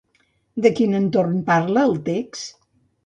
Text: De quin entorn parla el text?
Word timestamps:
De 0.65 0.71
quin 0.79 0.97
entorn 1.01 1.37
parla 1.51 1.85
el 1.91 1.95
text? 2.09 2.53